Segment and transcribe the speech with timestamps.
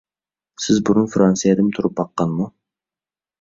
[0.63, 2.49] سىز بۇرۇن فىرانسىيەدىمۇ تۇرۇپ باققانما؟